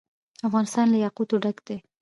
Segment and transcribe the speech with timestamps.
[0.47, 1.77] افغانستان له یاقوت ډک دی.